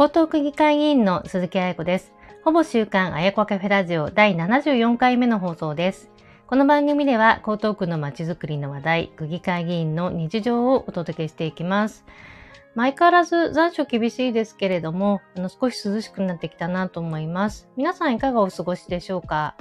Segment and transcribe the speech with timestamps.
[0.00, 2.12] 江東区議会議員の鈴木彩子です。
[2.44, 6.08] ほぼ週刊あやこカフェラジオ第74回目の放送です。
[6.46, 12.04] この番組では江東区のまちづくりの話題、区議会議員の日常をお届けしていきます。
[12.76, 17.68] 相変わらず残暑厳しいですけれども、あの少し涼しくなってきたなと思います。
[17.76, 19.56] 皆さんいかがお過ごしでしょうか？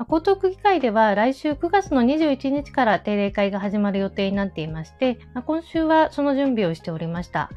[0.00, 7.48] 江東区議会では来週9月の21日から定例会が始まる予定になっていまして、今週はその準備をしておりました。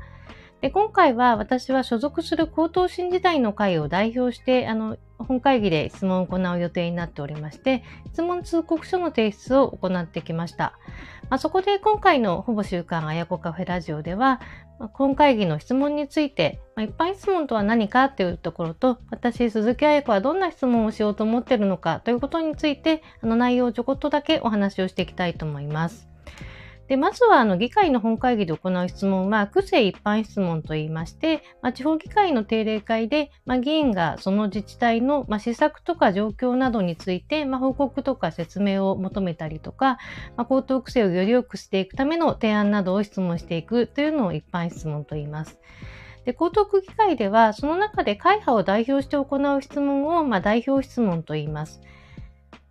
[0.61, 10.77] で今回は私は所属する高等新時代の会を代表して、あの、本会議で質問を行う予定になっておりまして、質問通告書の提出を行ってきました。
[11.31, 14.39] まあ、そこで今回のほぼ週刊あやこカフェラジオでは、
[14.77, 26.10] まあ、本会議の質問について、まあ、一般質問とは何かというところと、私、鈴木彩子はどんな質問をしようと思っているのかということについて、あの内容をちょこっとだけお話をしていきたいと思います。
[26.87, 39.99] で、まずは、あの、議会の本会議で行う質問は、区政一般質問といいまして、まあ、地方議会の定例会で、まあ、議員がその自治体の、まあ、施策とか状況などについて、まあ、報告とか説明を求めたりとか、
[40.35, 45.59] まあ、高等区政をより良くしていくための提案などを質問していくというのを一般質問と言います。
[46.25, 51.81] で、江東区議会では、その中で会派を代表して行う質問を、まあ、代表質問と言います。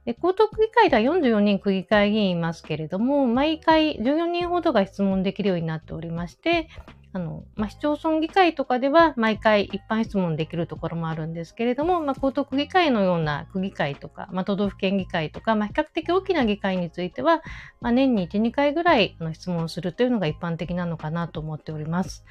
[0.04, 6.68] で江東区議会では44人区議会議員いますけれども、毎回14人ほどが質問できるようになっておりまして、
[7.12, 17.42] あの、まあ、市町村議会とかでは毎回一般質問できるところもあるんですけれども、まあ、江東区議会のような区議会とか、まあ、都道府県議会とか、まあ、比較的大きな議会については、
[17.80, 22.24] まあ、年に1、2回ぐらいの質問をするというのが一般的なのかなと思っております。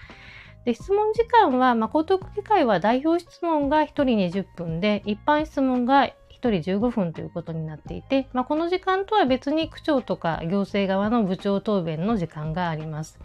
[0.66, 6.10] で質問時間は、まあ、江東区議会は代表質問が1人20分で、一般質問が
[6.40, 13.20] 人15分ということになっていて、まあ、この時間とは別に区長とか行政側の部長答弁の時間があります。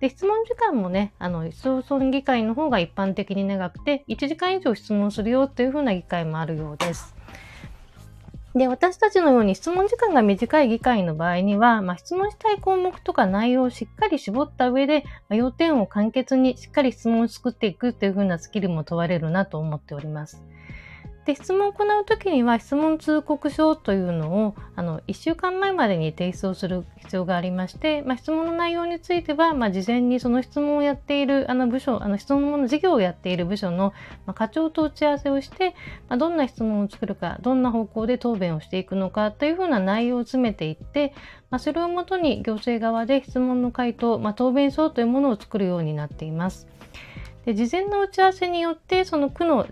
[0.00, 7.14] で質問時間もね、あの、市町村議会の方が一般的に長くて、1時間以上質問するよというふうな議会もあるようです。
[8.54, 20.42] で、私たちのように質問時間が短い議会の場合には、まあ、質問したい項目とか内容をしっかり絞った上で、まあ、要点を簡潔にしっかり質問を作っていくというふうなスキルも問われるなと思っております。
[21.26, 33.92] で質問を行うときには質問通告書というのをあの1週間前までに提出をする必要がありまして、まあ、質問の内容については、まあ、事前にその質問をやっているあの部署あの質問の事業をやっている部署の、
[34.24, 35.74] まあ、課長と打ち合わせをして、
[36.08, 41.12] ま、どんな質問を作るかどんな方向で答弁をしていくのかというふうな内容を詰めていって、
[41.50, 46.66] ま、それをもとに行政側で質問の回答、ま、答弁書というものを作るようになっています。
[47.44, 49.66] で事前の打ち合わせによってその区の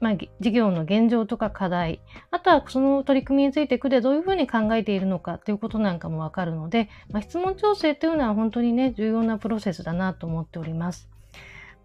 [0.00, 2.00] まあ、事業の現状とか課題、
[2.30, 11.08] あとはその取り組みについて区でどういうふうに考えているのかということなんかもわかるので、まあ、質問調整というのは本当にね、重要なプロセスだなと思っております。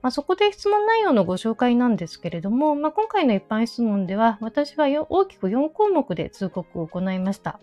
[0.02, 7.60] まあ、そこで質問内容のご紹介なんですけれども、まあ、今回の一般質問では、私は大きく4項目で通告を行いました。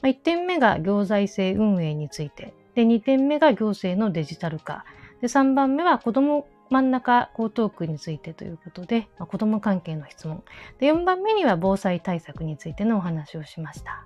[0.00, 4.84] まあ、1点目が行財政運営について、で2点目が行政のデジタル化、
[5.20, 10.42] で3番目は子ども真ん中江東区についてということで、まあ、子ども関係の質問。
[10.78, 14.04] で4番目には防災対策についてのお話をしました。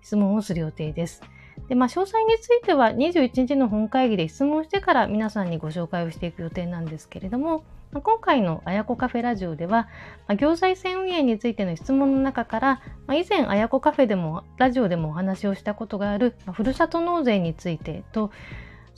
[0.00, 1.22] 質問をする予定です。
[1.68, 9.88] で、まあ、詳細については21日の本会議で質問してから皆さんにご紹介をしていく予定なんですけれども、まあ、今回のあやこカフェラジオでは、
[10.26, 18.30] まあ、行財政運営についての質問の中から、まあ、以前あやこカフェでもラジオでもお話をしたことがある、まあ、ふるさと納税についてと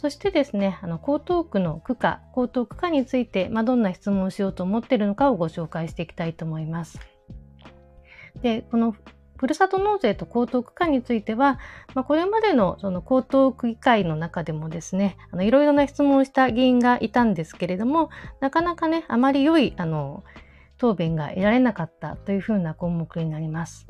[0.00, 6.98] そしてですね、あの江東区の区価、江東区価について、まあ、どんな質問をしようと思っているのかをご紹介していきたいと思います。
[8.40, 8.94] で、この
[9.36, 11.58] ふるさと納税と江東区価については、
[11.92, 18.08] まあ、これまでのその江東区議会の中でもですね、あのいろいろな質問をした議員がいたんですけれども、
[18.40, 20.24] なかなかね、あまり良いあの
[20.78, 23.86] 答弁が得られなかったというふうな項目になります。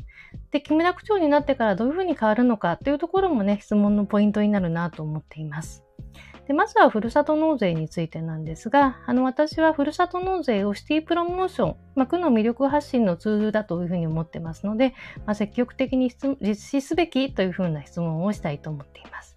[0.50, 5.84] で、木村区長になってからどういうふうに変わるのかというところもね、質問のポイントになるなと思っています。
[6.46, 14.94] でまずはふるさと納税についてなんですが、あの私はふるさと納税をシティプロモーション、まあ、区の魅力発信のツールだというふうに思ってますので、
[15.26, 16.10] まあ、積極的に
[16.40, 19.36] 実施すべきというふうな質問をしたいと思っています。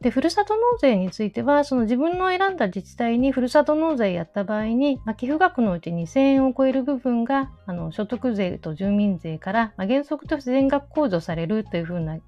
[0.00, 12.18] で、ふるさと納税については、その自分の選んだ自治体にふるさと納税やった場合に、まあ、寄付額のうち2000円を超える部分が、あの所得税と住民税から、まあ、原則として全額控除されるというふうな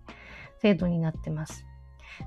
[0.60, 1.66] 制度になってます。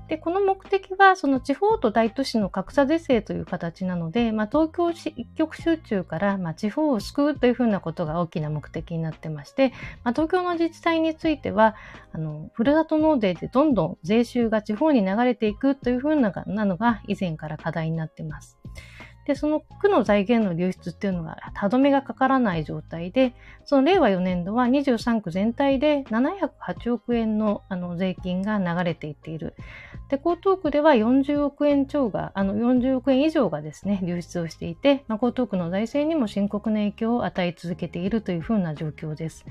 [0.08, 9.72] で、この目的は、その地方と大都市の格差是正という形なので、まあ、東京市一極集中から、まあ、地方を救うというふうなことが大きな目的になってまして、
[10.04, 11.74] まあ、東京の自治体については、
[12.12, 16.32] あの、ふるさと納税でどんどん税収が地方に流れていくというふうな
[16.64, 18.58] のが以前から課題になってます。
[19.26, 23.34] で、その区の財源の流出っていうのが歯止めがかからない状態で、
[23.64, 29.54] その令和4年度は23区全体で708億円のあの税金が流れていっている。
[30.08, 39.44] で、江東区では40億円超が、あの40億円以上がですね、流出をしていて、まあ、江東区の財政にも深刻な影響を与え続けているというふうな状況です。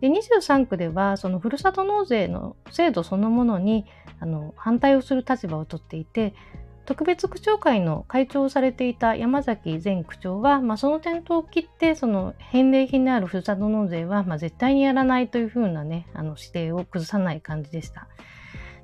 [0.00, 3.86] で23区ではそのふるさと納税の制度そのものに
[4.20, 6.34] あの反対をする立場をとっていて
[6.84, 18.08] 特別区長会の会長をされていた山崎前区長は、まあ、その点灯を切ってその返礼品であるふるさと納税は、まあ、絶対にやらないというふうなねあの指定を崩さない感じでした。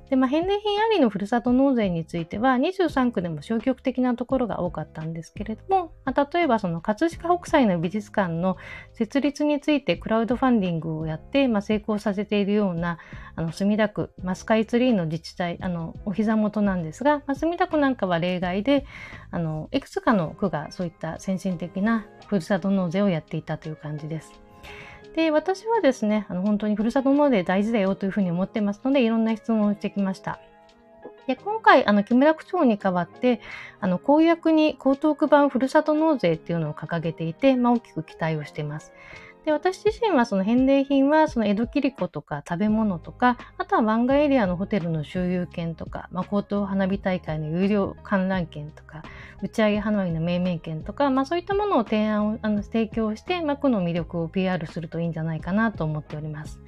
[0.09, 8.57] で、まあ、返礼品ありのふるさと納税については、23区でも消極的なところが多かったんですけれども、まあ、例えばその葛飾北斎の美術館の
[8.93, 12.97] 設立についてクラウドファンディングをやって、まあ、成功させているような、
[13.35, 18.85] あの、墨田区、まあ、スカイツリーの自治体、あの、お膝元なんですが、まあ、墨田区なんかは例外で、
[19.29, 24.48] あの、いくつかの区がそういった先進的なふるさと納税をやっていたという感じです。
[25.15, 30.39] で、私はですね、あの本当にふるさと納税大事だよというふうに思ってますので、いろんな質問をしてきました。
[31.27, 33.41] で今回、あの木村区長に代わって、
[33.79, 38.93] あの公約に江東区版ふるさと納税っていうのを掲げていて、まあ、大きく期待をしています。
[39.45, 49.03] で私自身はその返礼品はその江戸切子とか食べ物とかあとは湾岸エリアのホテルの周遊券とか、まあ、高等花火大会の有料観覧券とか
[49.41, 56.59] 打ち上げ花火の命名券とか、まあ、そういったものを提案をあの提供して、ま、区の魅力を PR するといいんじゃないかなと思っております。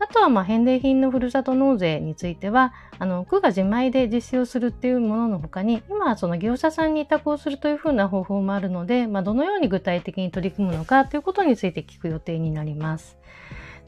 [0.00, 13.18] あとはまあ返礼品のふるさと納税については、あの区が自前で実施をするっていうものの他に、今はその業者さんに委託をするというふうな方法もあるので、まあ、どのように具体的に取り組むのかということについて聞く予定になります。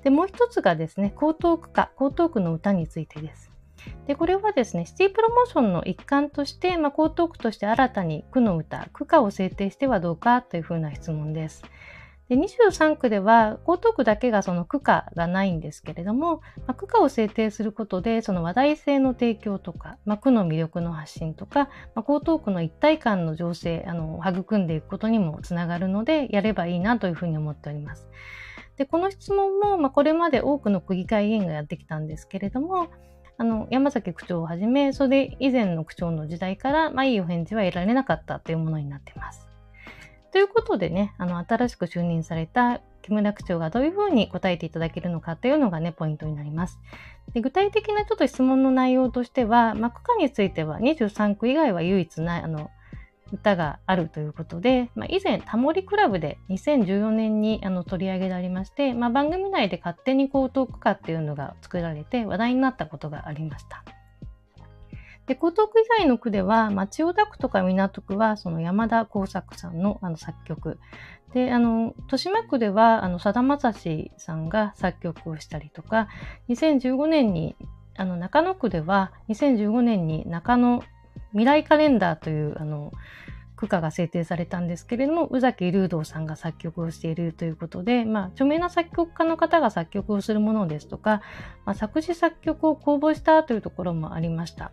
[0.03, 3.51] で、もう一つがですね、江東区か、江東区の歌についてです。
[4.06, 11.65] で、これはですね、シティプロモーションの一環として、まあ、江東区として新たに区の歌、区歌を制定してはどうかというふうな質問です。
[12.31, 28.09] で23区では江東区だけがその区価がないんですけれども、まあ、区価を制定することでその話題性の提供とか、まあ、区の魅力の発信とか、まあ、江東区の一体感の情勢あの育んでいくことにもつながるのでやればいいなというふうに思っております。
[28.77, 32.87] でこの質問も、まあ、これまで多くの区議会議員がやってきたんですけれども
[33.38, 39.50] あの山崎区長をはじめそれ以前の区長の時代から、まあ、いいお返事は得られなかったというものになっています。
[40.32, 46.79] ということでね、あの、新しく就任された木村区長がどういうふうに答えていただけるのかというのがね、ポイントになります。
[47.32, 52.71] で具体的なちょっと質問の内容としては、まあ、区間については23区以外は唯一ない、あの、
[53.32, 63.85] 歌があるということで、まあ、以前、タモリクラブで2014年にあの取り上げられまして、まあ、番組内で勝手に江東区歌っていうのが作られて話題になったことがありました。
[65.31, 70.81] で、江東区以外の区では、まあ、千代田区とか港区は、その山田耕作さんのあの作曲。
[71.32, 76.09] で、あの、豊島区では、あの、さだまさしさんが作曲をしたりとか、
[76.49, 77.55] 2015年に、
[77.97, 80.82] あの、中野区では、2015年に中野
[81.31, 82.91] 未来カレンダーという、あの、
[83.55, 91.23] 区歌が制定されたんですけれども、宇崎竜道さんが作曲をしているということで、まあ、著名な作曲家の方が作曲をするものですとか、
[91.65, 94.73] まあ、作詞作曲を公募したというところもありました。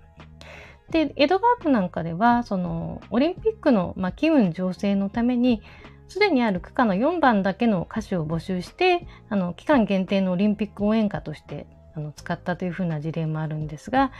[0.91, 5.61] で、江戸川区なんかでは、その、オリンピックの、まあ、機運醸成のために、
[6.07, 14.11] すでにある区間の4番だけの歌手を募集して、あの、期間限定のオリンピック応援歌としてあの使ったというふうな事例もあるんですが、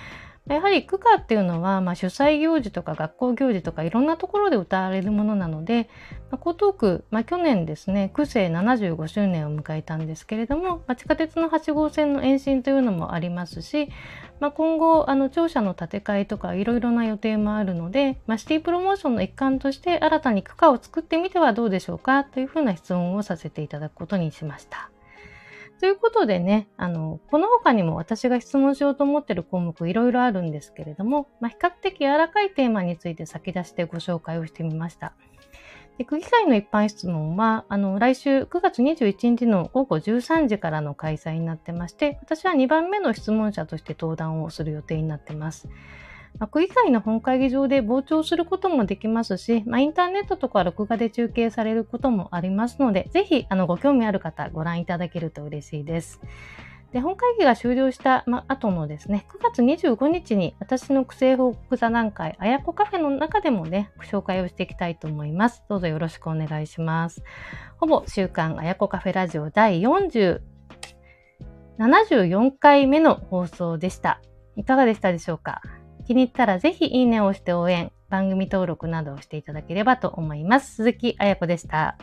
[0.56, 5.90] やはり区歌っていうのは、まあ、主催行事とか学校行事とかいろんなところで歌われるものなので、
[6.32, 13.90] まあ、江東区、まあ、去年ですね、区政75周年を迎えたんですけれども、まあ、地下鉄の8号線の延伸というのもありますし、
[14.40, 24.90] まあ、今後、あの、庁舎の建て替えとかいろいろな予定もあるので、まあ、シティプロモーションの一環として新たに区歌を作ってみてはどうでしょうかというふうな質問をさせていただくことにしました。
[25.80, 35.14] ということでね、あの、この他にも私が質問しようと思っている項目いろいろあるんですけれども、まあ、比較的柔らかいテーマについて先出してご紹介をしてみました。
[35.98, 45.68] で区議会の一般質問は、あの、来週9月21日の午後13時からの開催になってまして、私は2番目の質問者として登壇をする予定になってます。
[46.40, 56.22] まあ、区議会の本会議場で傍聴することもできますし、まあ、インターネットとか録画で中継されることもありますので、ぜひあのご興味ある方ご覧いただけると嬉しいです。
[56.94, 65.64] で本会議が終了した、ま、後のですね、9月25日に私の区政報告座談会、あやこカフェの中でもね、紹介をしていきたいと思います。
[65.68, 67.22] どうぞよろしくお願いします。
[67.78, 70.40] ほぼ週刊あやこカフェラジオ第40、
[71.78, 74.22] 74回目の放送でした。
[74.56, 75.62] いかがでしたでしょうか？
[76.08, 80.76] 気に入ったらぜひいいねを押して応援、番組登録などをしていただければと思います。
[80.76, 81.98] 鈴木彩子でした。